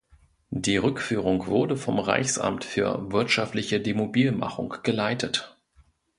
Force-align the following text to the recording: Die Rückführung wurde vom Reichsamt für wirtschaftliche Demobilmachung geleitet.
Die 0.55 0.77
Rückführung 0.77 1.45
wurde 1.45 1.77
vom 1.77 1.99
Reichsamt 1.99 2.63
für 2.65 3.11
wirtschaftliche 3.11 3.79
Demobilmachung 3.79 4.77
geleitet. 4.81 5.55